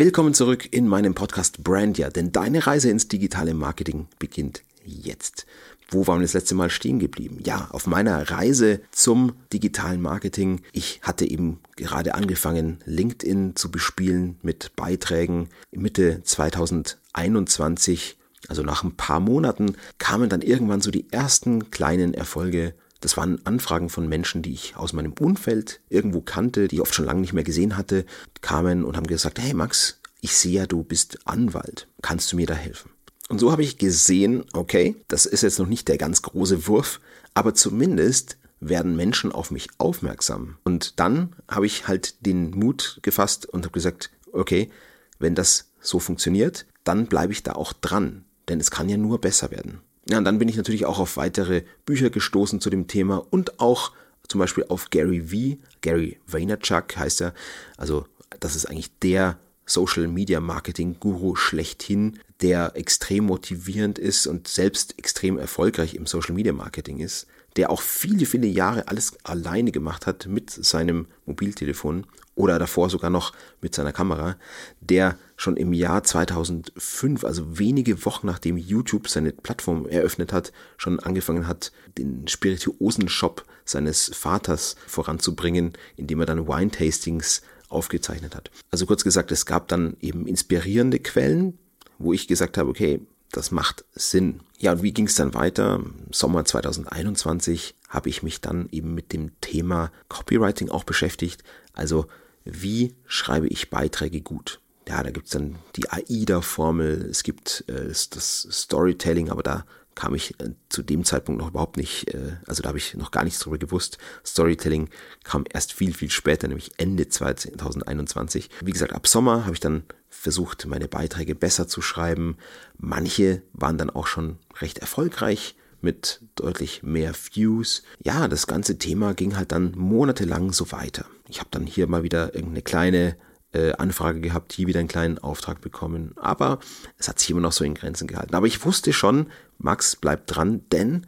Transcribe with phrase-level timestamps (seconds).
[0.00, 5.44] Willkommen zurück in meinem Podcast Brandia, denn deine Reise ins digitale Marketing beginnt jetzt.
[5.90, 7.40] Wo waren wir das letzte Mal stehen geblieben?
[7.44, 10.62] Ja, auf meiner Reise zum digitalen Marketing.
[10.72, 15.50] Ich hatte eben gerade angefangen, LinkedIn zu bespielen mit Beiträgen.
[15.70, 18.16] Mitte 2021,
[18.48, 23.44] also nach ein paar Monaten, kamen dann irgendwann so die ersten kleinen Erfolge das waren
[23.46, 27.20] Anfragen von Menschen, die ich aus meinem Umfeld irgendwo kannte, die ich oft schon lange
[27.20, 28.04] nicht mehr gesehen hatte,
[28.40, 31.88] kamen und haben gesagt, hey Max, ich sehe ja, du bist Anwalt.
[32.02, 32.90] Kannst du mir da helfen?
[33.28, 37.00] Und so habe ich gesehen, okay, das ist jetzt noch nicht der ganz große Wurf,
[37.32, 40.58] aber zumindest werden Menschen auf mich aufmerksam.
[40.64, 44.70] Und dann habe ich halt den Mut gefasst und habe gesagt, okay,
[45.18, 49.20] wenn das so funktioniert, dann bleibe ich da auch dran, denn es kann ja nur
[49.20, 49.80] besser werden.
[50.08, 53.60] Ja, und dann bin ich natürlich auch auf weitere Bücher gestoßen zu dem Thema und
[53.60, 53.92] auch
[54.28, 55.60] zum Beispiel auf Gary V.
[55.80, 57.34] Gary Vaynerchuk heißt er.
[57.76, 58.06] Also
[58.38, 64.98] das ist eigentlich der Social Media Marketing Guru schlechthin, der extrem motivierend ist und selbst
[64.98, 70.06] extrem erfolgreich im Social Media Marketing ist, der auch viele, viele Jahre alles alleine gemacht
[70.06, 74.36] hat mit seinem Mobiltelefon oder davor sogar noch mit seiner Kamera,
[74.80, 81.00] der schon im Jahr 2005, also wenige Wochen nachdem YouTube seine Plattform eröffnet hat, schon
[81.00, 88.50] angefangen hat, den spirituosen Shop seines Vaters voranzubringen, indem er dann Wine-Tastings aufgezeichnet hat.
[88.70, 91.58] Also kurz gesagt, es gab dann eben inspirierende Quellen,
[91.98, 93.00] wo ich gesagt habe, okay,
[93.32, 94.40] das macht Sinn.
[94.58, 95.82] Ja, und wie ging es dann weiter?
[96.10, 101.44] Sommer 2021 habe ich mich dann eben mit dem Thema Copywriting auch beschäftigt.
[101.72, 102.04] Also
[102.44, 104.60] wie schreibe ich Beiträge gut?
[104.90, 110.40] Ja, da gibt's dann die AIDA-Formel, es gibt äh, das Storytelling, aber da kam ich
[110.40, 113.38] äh, zu dem Zeitpunkt noch überhaupt nicht, äh, also da habe ich noch gar nichts
[113.38, 113.98] drüber gewusst.
[114.26, 114.88] Storytelling
[115.22, 118.50] kam erst viel, viel später, nämlich Ende 2021.
[118.64, 122.36] Wie gesagt, ab Sommer habe ich dann versucht, meine Beiträge besser zu schreiben.
[122.76, 127.84] Manche waren dann auch schon recht erfolgreich mit deutlich mehr Views.
[128.02, 131.06] Ja, das ganze Thema ging halt dann monatelang so weiter.
[131.28, 133.16] Ich habe dann hier mal wieder irgendeine kleine
[133.52, 136.12] äh, Anfrage gehabt, hier wieder einen kleinen Auftrag bekommen.
[136.16, 136.60] Aber
[136.98, 138.34] es hat sich immer noch so in Grenzen gehalten.
[138.34, 139.26] Aber ich wusste schon,
[139.58, 141.06] Max, bleib dran, denn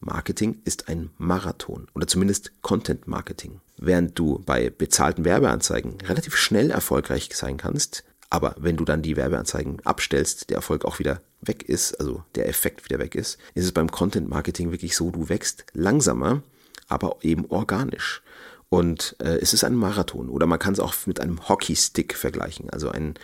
[0.00, 3.60] Marketing ist ein Marathon oder zumindest Content Marketing.
[3.76, 9.16] Während du bei bezahlten Werbeanzeigen relativ schnell erfolgreich sein kannst, aber wenn du dann die
[9.16, 13.64] Werbeanzeigen abstellst, der Erfolg auch wieder weg ist, also der Effekt wieder weg ist, ist
[13.64, 16.42] es beim Content Marketing wirklich so, du wächst langsamer,
[16.88, 18.22] aber eben organisch.
[18.70, 22.68] Und äh, es ist ein Marathon oder man kann es auch mit einem Hockeystick vergleichen,
[22.70, 23.14] also ein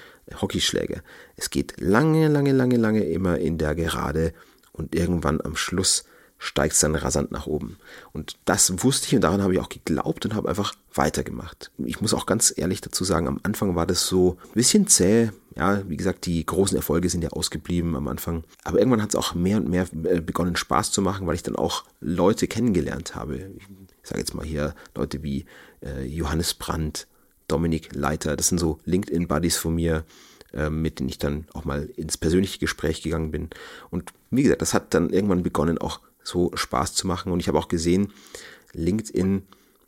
[0.41, 1.03] Hockeyschläger.
[1.37, 4.33] Es geht lange, lange, lange, lange immer in der Gerade
[4.73, 6.05] und irgendwann am Schluss
[6.45, 7.79] steigt es dann rasant nach oben.
[8.13, 11.71] Und das wusste ich und daran habe ich auch geglaubt und habe einfach weitergemacht.
[11.79, 15.31] Ich muss auch ganz ehrlich dazu sagen, am Anfang war das so ein bisschen zäh.
[15.57, 18.45] Ja, wie gesagt, die großen Erfolge sind ja ausgeblieben am Anfang.
[18.63, 21.43] Aber irgendwann hat es auch mehr und mehr äh, begonnen Spaß zu machen, weil ich
[21.43, 23.51] dann auch Leute kennengelernt habe.
[23.57, 25.47] Ich sage jetzt mal hier Leute wie
[25.83, 27.07] äh, Johannes Brandt,
[27.49, 30.05] Dominik Leiter, das sind so LinkedIn-Buddies von mir,
[30.53, 33.49] äh, mit denen ich dann auch mal ins persönliche Gespräch gegangen bin.
[33.91, 37.31] Und wie gesagt, das hat dann irgendwann begonnen, auch so Spaß zu machen.
[37.31, 38.13] Und ich habe auch gesehen,
[38.73, 39.43] LinkedIn,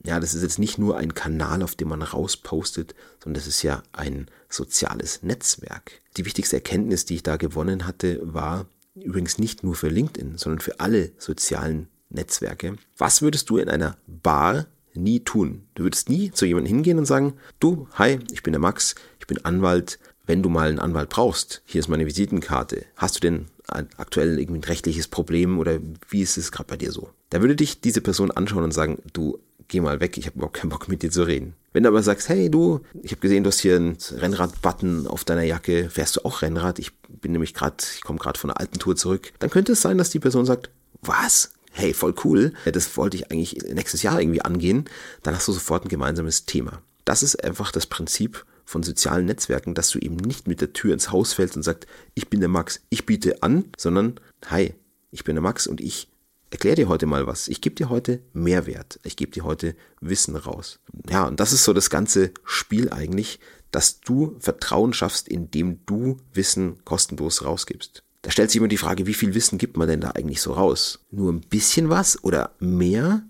[0.04, 3.62] ja, das ist jetzt nicht nur ein Kanal, auf dem man rauspostet, sondern das ist
[3.62, 6.00] ja ein soziales Netzwerk.
[6.16, 10.60] Die wichtigste Erkenntnis, die ich da gewonnen hatte, war übrigens nicht nur für LinkedIn, sondern
[10.60, 12.76] für alle sozialen Netzwerke.
[12.96, 15.66] Was würdest du in einer Bar nie tun?
[15.74, 19.26] Du würdest nie zu jemandem hingehen und sagen, du, hi, ich bin der Max, ich
[19.26, 19.98] bin Anwalt.
[20.24, 22.86] Wenn du mal einen Anwalt brauchst, hier ist meine Visitenkarte.
[22.96, 25.78] Hast du denn aktuell irgendwie ein rechtliches Problem oder
[26.08, 27.10] wie ist es gerade bei dir so?
[27.30, 29.38] Da würde dich diese Person anschauen und sagen, du
[29.68, 31.54] geh mal weg, ich habe überhaupt keinen Bock mit dir zu reden.
[31.72, 35.24] Wenn du aber sagst, hey du, ich habe gesehen, du hast hier einen Rennrad-Button auf
[35.24, 36.78] deiner Jacke, fährst du auch Rennrad?
[36.78, 39.32] Ich bin nämlich gerade, ich komme gerade von einer alten Tour zurück.
[39.40, 40.70] Dann könnte es sein, dass die Person sagt,
[41.02, 41.50] was?
[41.72, 44.86] Hey, voll cool, das wollte ich eigentlich nächstes Jahr irgendwie angehen.
[45.22, 46.80] Dann hast du sofort ein gemeinsames Thema.
[47.04, 50.92] Das ist einfach das Prinzip von sozialen Netzwerken, dass du eben nicht mit der Tür
[50.92, 54.20] ins Haus fällst und sagst, ich bin der Max, ich biete an, sondern,
[54.50, 54.74] hi,
[55.10, 56.08] ich bin der Max und ich
[56.50, 57.48] erkläre dir heute mal was.
[57.48, 58.98] Ich gebe dir heute Mehrwert.
[59.04, 60.80] Ich gebe dir heute Wissen raus.
[61.08, 66.18] Ja, und das ist so das ganze Spiel eigentlich, dass du Vertrauen schaffst, indem du
[66.32, 68.02] Wissen kostenlos rausgibst.
[68.22, 70.52] Da stellt sich immer die Frage, wie viel Wissen gibt man denn da eigentlich so
[70.52, 71.00] raus?
[71.12, 73.22] Nur ein bisschen was oder mehr?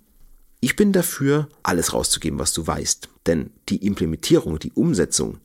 [0.66, 3.08] Ich bin dafür, alles rauszugeben, was du weißt.
[3.26, 5.38] Denn die Implementierung, die Umsetzung,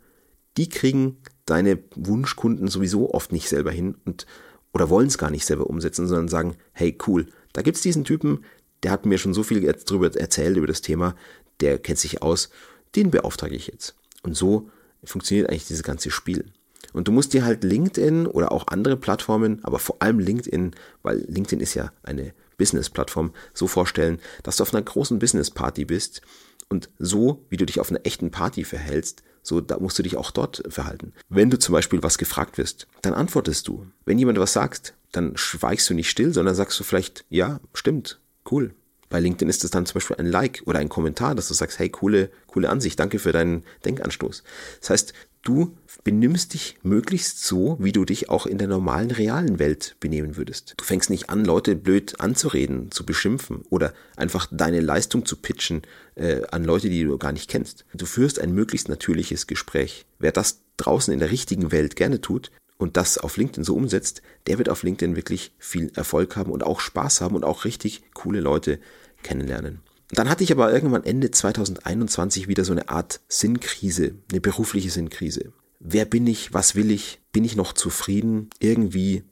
[0.58, 4.26] die kriegen deine Wunschkunden sowieso oft nicht selber hin und
[4.74, 8.44] oder wollen es gar nicht selber umsetzen, sondern sagen, hey cool, da gibt's diesen Typen,
[8.82, 11.16] der hat mir schon so viel darüber erzählt über das Thema,
[11.60, 12.50] der kennt sich aus,
[12.96, 13.94] den beauftrage ich jetzt.
[14.24, 14.72] Und so
[15.04, 16.46] funktioniert eigentlich dieses ganze Spiel.
[16.94, 20.72] Und du musst dir halt LinkedIn oder auch andere Plattformen, aber vor allem LinkedIn,
[21.04, 26.22] weil LinkedIn ist ja eine Business-Plattform, so vorstellen, dass du auf einer großen Business-Party bist
[26.70, 30.16] und so, wie du dich auf einer echten Party verhältst, so da musst du dich
[30.16, 31.14] auch dort verhalten.
[31.28, 33.88] Wenn du zum Beispiel was gefragt wirst, dann antwortest du.
[34.06, 38.22] Wenn jemand was sagt, dann schweigst du nicht still, sondern sagst du vielleicht, ja, stimmt,
[38.52, 38.76] cool,
[39.10, 41.80] bei LinkedIn ist es dann zum Beispiel ein Like oder ein Kommentar, dass du sagst,
[41.80, 44.44] hey, coole, coole Ansicht, danke für deinen Denkanstoß.
[44.80, 49.60] Das heißt, du benimmst dich möglichst so, wie du dich auch in der normalen, realen
[49.60, 50.76] Welt benehmen würdest.
[50.78, 55.82] Du fängst nicht an, Leute blöd anzureden, zu beschimpfen oder einfach deine Leistung zu pitchen
[56.16, 57.86] äh, an Leute, die du gar nicht kennst.
[57.94, 60.06] Du führst ein möglichst natürliches Gespräch.
[60.20, 62.52] Wer das draußen in der richtigen Welt gerne tut,
[62.82, 66.64] und das auf LinkedIn so umsetzt, der wird auf LinkedIn wirklich viel Erfolg haben und
[66.64, 68.80] auch Spaß haben und auch richtig coole Leute
[69.22, 69.82] kennenlernen.
[70.12, 75.54] Dann hatte ich aber irgendwann Ende 2021 wieder so eine Art Sinnkrise, eine berufliche Sinnkrise.
[75.80, 76.54] Wer bin ich?
[76.54, 77.20] Was will ich?
[77.32, 78.50] Bin ich noch zufrieden?
[78.60, 79.24] Irgendwie,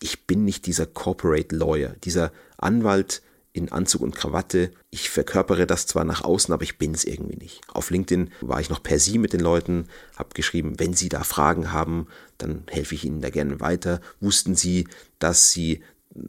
[0.00, 3.22] ich bin nicht dieser Corporate Lawyer, dieser Anwalt
[3.56, 4.70] in Anzug und Krawatte.
[4.90, 7.62] Ich verkörpere das zwar nach außen, aber ich bin es irgendwie nicht.
[7.72, 11.24] Auf LinkedIn war ich noch per Sie mit den Leuten, habe geschrieben, wenn Sie da
[11.24, 12.06] Fragen haben,
[12.36, 14.00] dann helfe ich Ihnen da gerne weiter.
[14.20, 14.86] Wussten Sie,
[15.18, 15.82] dass Sie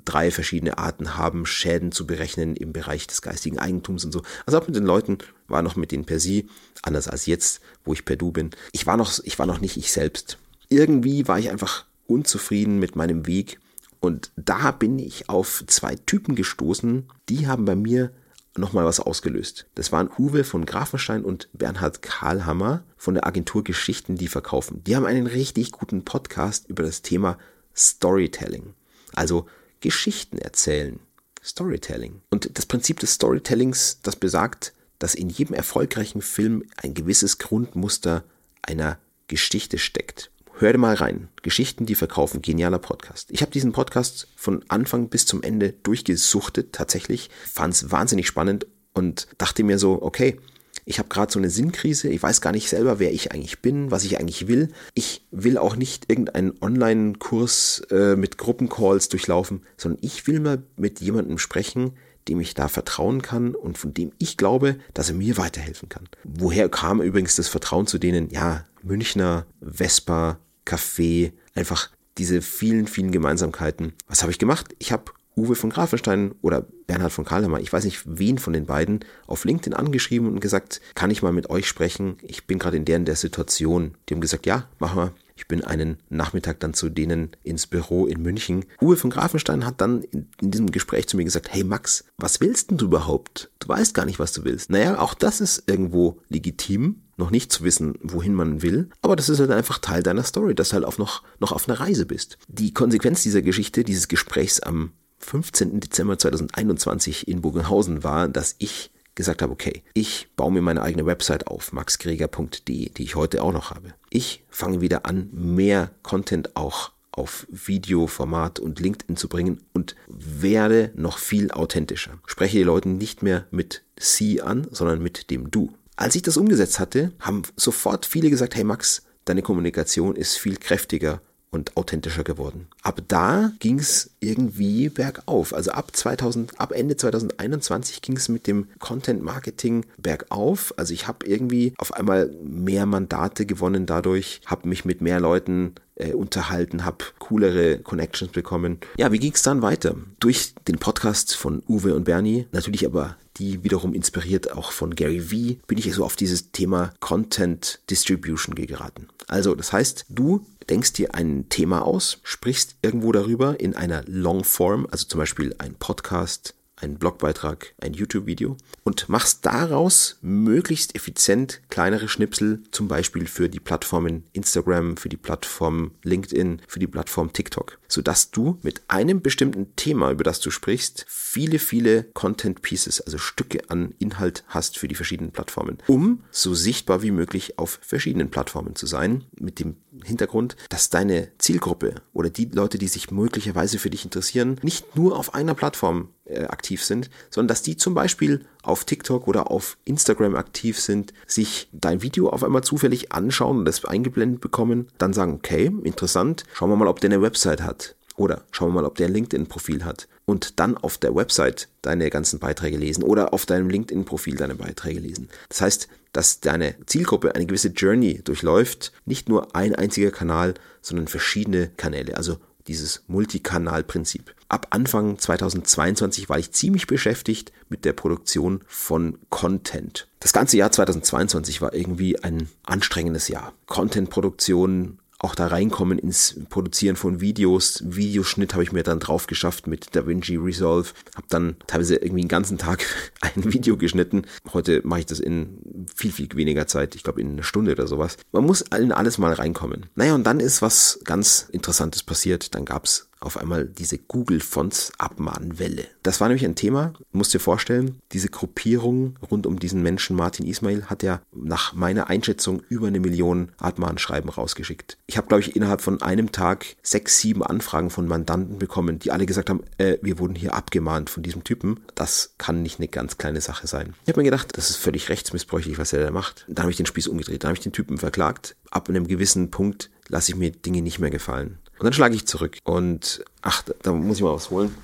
[0.05, 4.21] drei verschiedene Arten haben, Schäden zu berechnen im Bereich des geistigen Eigentums und so.
[4.45, 5.17] Also auch mit den Leuten
[5.47, 6.47] war noch mit denen per Sie,
[6.81, 8.51] anders als jetzt, wo ich per Du bin.
[8.71, 10.37] Ich war noch, ich war noch nicht ich selbst.
[10.69, 13.59] Irgendwie war ich einfach unzufrieden mit meinem Weg
[13.99, 18.11] und da bin ich auf zwei Typen gestoßen, die haben bei mir
[18.57, 19.67] nochmal was ausgelöst.
[19.75, 24.83] Das waren Uwe von Grafenstein und Bernhard Karlhammer von der Agentur Geschichten, die verkaufen.
[24.85, 27.37] Die haben einen richtig guten Podcast über das Thema
[27.75, 28.73] Storytelling.
[29.13, 29.47] Also
[29.81, 30.99] Geschichten erzählen.
[31.43, 32.21] Storytelling.
[32.29, 38.23] Und das Prinzip des Storytellings, das besagt, dass in jedem erfolgreichen Film ein gewisses Grundmuster
[38.61, 38.97] einer
[39.27, 40.31] Geschichte steckt.
[40.59, 41.29] Hör mal rein.
[41.43, 42.41] Geschichten, die verkaufen.
[42.41, 43.29] Genialer Podcast.
[43.31, 47.29] Ich habe diesen Podcast von Anfang bis zum Ende durchgesuchtet, tatsächlich.
[47.45, 50.39] Fand es wahnsinnig spannend und dachte mir so, okay,
[50.87, 53.91] ich habe gerade so eine Sinnkrise, ich weiß gar nicht selber, wer ich eigentlich bin,
[53.91, 54.69] was ich eigentlich will.
[54.93, 61.01] Ich will auch nicht irgendeinen Online-Kurs äh, mit Gruppencalls durchlaufen, sondern ich will mal mit
[61.01, 61.91] jemandem sprechen,
[62.29, 66.07] dem ich da vertrauen kann und von dem ich glaube, dass er mir weiterhelfen kann.
[66.23, 68.29] Woher kam übrigens das Vertrauen zu denen?
[68.29, 73.91] Ja, Münchner, Vespa, Café, einfach diese vielen, vielen Gemeinsamkeiten.
[74.07, 74.73] Was habe ich gemacht?
[74.79, 78.65] Ich habe Uwe von Grafenstein oder Bernhard von Karlhammer, ich weiß nicht wen von den
[78.65, 82.17] beiden, auf LinkedIn angeschrieben und gesagt, kann ich mal mit euch sprechen?
[82.23, 83.95] Ich bin gerade in der, in der Situation.
[84.09, 85.13] Die haben gesagt, ja, mach mal.
[85.35, 88.65] Ich bin einen Nachmittag dann zu denen ins Büro in München.
[88.81, 92.41] Uwe von Grafenstein hat dann in, in, diesem Gespräch zu mir gesagt, hey Max, was
[92.41, 93.51] willst denn du überhaupt?
[93.59, 94.71] Du weißt gar nicht, was du willst.
[94.71, 99.29] Naja, auch das ist irgendwo legitim, noch nicht zu wissen, wohin man will, aber das
[99.29, 102.07] ist halt einfach Teil deiner Story, dass du halt auf noch, noch auf einer Reise
[102.07, 102.39] bist.
[102.47, 104.91] Die Konsequenz dieser Geschichte, dieses Gesprächs am
[105.27, 105.81] 15.
[105.81, 111.05] Dezember 2021 in Bogenhausen war, dass ich gesagt habe, okay, ich baue mir meine eigene
[111.05, 113.93] Website auf, maxgreger.de, die ich heute auch noch habe.
[114.09, 120.91] Ich fange wieder an, mehr Content auch auf Videoformat und LinkedIn zu bringen und werde
[120.95, 122.19] noch viel authentischer.
[122.25, 125.73] Spreche die Leute nicht mehr mit Sie an, sondern mit dem Du.
[125.95, 130.57] Als ich das umgesetzt hatte, haben sofort viele gesagt, hey Max, deine Kommunikation ist viel
[130.57, 132.67] kräftiger und authentischer geworden.
[132.81, 135.53] Ab da ging es irgendwie bergauf.
[135.53, 140.73] Also ab 2000, ab Ende 2021 ging es mit dem Content Marketing bergauf.
[140.77, 145.75] Also ich habe irgendwie auf einmal mehr Mandate gewonnen dadurch, habe mich mit mehr Leuten
[145.97, 148.79] äh, unterhalten, habe coolere Connections bekommen.
[148.97, 149.95] Ja, wie ging es dann weiter?
[150.19, 155.29] Durch den Podcast von Uwe und Bernie, natürlich aber die wiederum inspiriert auch von Gary
[155.31, 159.07] Vee, bin ich so auf dieses Thema Content Distribution geraten.
[159.27, 164.87] Also, das heißt, du denkst dir ein Thema aus, sprichst irgendwo darüber in einer Longform,
[164.91, 172.07] also zum Beispiel ein Podcast, einen Blogbeitrag, ein YouTube-Video und machst daraus möglichst effizient kleinere
[172.07, 177.79] Schnipsel, zum Beispiel für die Plattformen Instagram, für die Plattform LinkedIn, für die Plattform TikTok,
[177.87, 183.17] sodass du mit einem bestimmten Thema, über das du sprichst, viele, viele Content Pieces, also
[183.17, 188.29] Stücke an Inhalt hast für die verschiedenen Plattformen, um so sichtbar wie möglich auf verschiedenen
[188.29, 193.79] Plattformen zu sein, mit dem Hintergrund, dass deine Zielgruppe oder die Leute, die sich möglicherweise
[193.79, 197.93] für dich interessieren, nicht nur auf einer Plattform äh, aktiv sind, sondern dass die zum
[197.93, 203.59] Beispiel auf TikTok oder auf Instagram aktiv sind, sich dein Video auf einmal zufällig anschauen
[203.59, 207.61] und das eingeblendet bekommen, dann sagen, okay, interessant, schauen wir mal, ob der eine Website
[207.61, 210.07] hat Oder schauen wir mal, ob der ein LinkedIn-Profil hat.
[210.25, 214.99] Und dann auf der Website deine ganzen Beiträge lesen oder auf deinem LinkedIn-Profil deine Beiträge
[214.99, 215.29] lesen.
[215.49, 221.07] Das heißt, dass deine Zielgruppe eine gewisse Journey durchläuft, nicht nur ein einziger Kanal, sondern
[221.07, 224.35] verschiedene Kanäle, also dieses Multikanalprinzip.
[224.49, 230.07] Ab Anfang 2022 war ich ziemlich beschäftigt mit der Produktion von Content.
[230.19, 233.53] Das ganze Jahr 2022 war irgendwie ein anstrengendes Jahr.
[233.65, 237.83] Contentproduktion, auch da reinkommen ins Produzieren von Videos.
[237.85, 240.89] Videoschnitt habe ich mir dann drauf geschafft mit DaVinci Resolve.
[241.15, 242.85] Habe dann teilweise irgendwie den ganzen Tag
[243.21, 244.23] ein Video geschnitten.
[244.53, 245.57] Heute mache ich das in
[245.97, 246.95] viel, viel weniger Zeit.
[246.95, 248.17] Ich glaube in einer Stunde oder sowas.
[248.31, 249.87] Man muss in alles mal reinkommen.
[249.95, 252.53] Naja, und dann ist was ganz Interessantes passiert.
[252.53, 255.87] Dann gab es auf einmal diese Google-Fonts Abmahnwelle.
[256.03, 260.45] Das war nämlich ein Thema, musst dir vorstellen, diese Gruppierung rund um diesen Menschen Martin
[260.45, 264.97] Ismail hat ja nach meiner Einschätzung über eine Million Abmahnschreiben rausgeschickt.
[265.07, 269.11] Ich habe, glaube ich, innerhalb von einem Tag sechs, sieben Anfragen von Mandanten bekommen, die
[269.11, 271.81] alle gesagt haben, äh, wir wurden hier abgemahnt von diesem Typen.
[271.95, 273.93] Das kann nicht eine ganz kleine Sache sein.
[274.03, 276.45] Ich habe mir gedacht, das ist völlig rechtsmissbräuchlich, was er da macht.
[276.47, 278.55] Dann habe ich den Spieß umgedreht, dann habe ich den Typen verklagt.
[278.71, 281.57] Ab einem gewissen Punkt lasse ich mir Dinge nicht mehr gefallen.
[281.79, 284.75] Und dann schlage ich zurück und ach, da, muss ich mal was holen.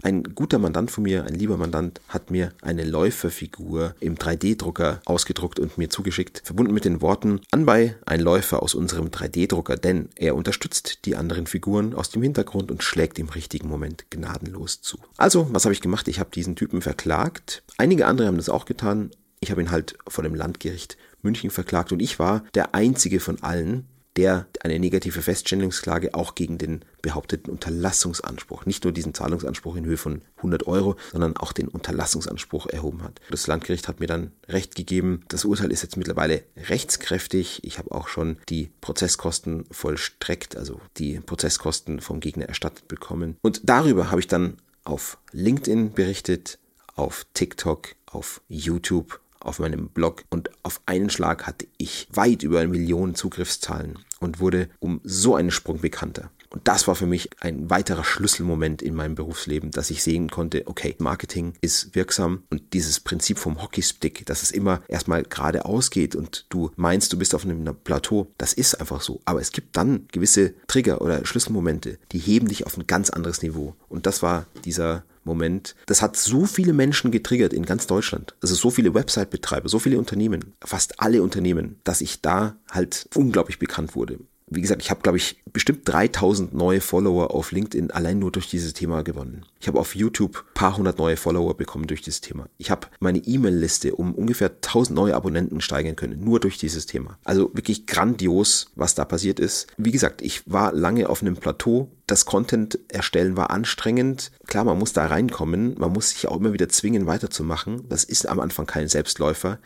[0.00, 5.58] Ein guter Mandant von mir, ein lieber Mandant, hat mir eine Läuferfigur im 3D-Drucker ausgedruckt
[5.58, 10.36] und mir zugeschickt, verbunden mit den Worten Anbei ein Läufer aus unserem 3D-Drucker, denn er
[10.36, 14.98] unterstützt die anderen Figuren aus dem Hintergrund und schlägt im richtigen Moment gnadenlos zu.
[15.16, 16.06] Also, was habe ich gemacht?
[16.06, 17.64] Ich habe diesen Typen verklagt.
[17.76, 19.10] Einige andere haben das auch getan.
[19.40, 23.42] Ich habe ihn halt vor dem Landgericht München verklagt und ich war der einzige von
[23.42, 23.84] allen,
[24.18, 29.96] der eine negative Feststellungsklage auch gegen den behaupteten Unterlassungsanspruch, nicht nur diesen Zahlungsanspruch in Höhe
[29.96, 33.20] von 100 Euro, sondern auch den Unterlassungsanspruch erhoben hat.
[33.30, 35.22] Das Landgericht hat mir dann Recht gegeben.
[35.28, 37.60] Das Urteil ist jetzt mittlerweile rechtskräftig.
[37.62, 43.36] Ich habe auch schon die Prozesskosten vollstreckt, also die Prozesskosten vom Gegner erstattet bekommen.
[43.40, 46.58] Und darüber habe ich dann auf LinkedIn berichtet,
[46.96, 52.60] auf TikTok, auf YouTube auf meinem Blog und auf einen Schlag hatte ich weit über
[52.60, 56.30] eine Million Zugriffszahlen und wurde um so einen Sprung bekannter.
[56.50, 60.66] Und das war für mich ein weiterer Schlüsselmoment in meinem Berufsleben, dass ich sehen konnte,
[60.66, 66.16] okay, Marketing ist wirksam und dieses Prinzip vom Hockeystick, dass es immer erstmal geradeaus geht
[66.16, 69.20] und du meinst, du bist auf einem Plateau, das ist einfach so.
[69.26, 73.42] Aber es gibt dann gewisse Trigger oder Schlüsselmomente, die heben dich auf ein ganz anderes
[73.42, 73.76] Niveau.
[73.88, 75.74] Und das war dieser Moment.
[75.86, 78.34] Das hat so viele Menschen getriggert in ganz Deutschland.
[78.42, 83.58] Also so viele Website-Betreiber, so viele Unternehmen, fast alle Unternehmen, dass ich da halt unglaublich
[83.58, 84.18] bekannt wurde
[84.50, 88.48] wie gesagt, ich habe, glaube ich, bestimmt 3000 neue Follower auf LinkedIn allein nur durch
[88.48, 89.44] dieses Thema gewonnen.
[89.60, 92.48] Ich habe auf YouTube paar hundert neue Follower bekommen durch dieses Thema.
[92.58, 97.18] Ich habe meine E-Mail-Liste um ungefähr 1000 neue Abonnenten steigern können, nur durch dieses Thema.
[97.24, 99.66] Also wirklich grandios, was da passiert ist.
[99.76, 101.90] Wie gesagt, ich war lange auf einem Plateau.
[102.06, 104.32] Das Content erstellen war anstrengend.
[104.46, 105.74] Klar, man muss da reinkommen.
[105.78, 107.88] Man muss sich auch immer wieder zwingen, weiterzumachen.
[107.88, 109.58] Das ist am Anfang kein Selbstläufer.